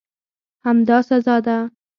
همدا 0.65 1.01
سزا 1.01 1.39
ده. 1.45 1.57